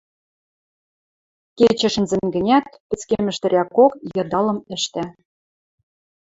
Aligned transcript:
Кечӹ 1.57 1.89
шӹнзӹн 1.93 2.25
гӹнят, 2.35 2.65
пӹцкемӹштӹрӓкок 2.87 3.93
йыдалым 4.15 4.59
ӹштӓ. 4.75 5.05